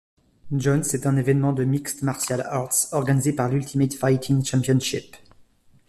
[0.51, 5.15] Jones est un événement de mixed martial arts organisé par l'Ultimate Fighting Championship.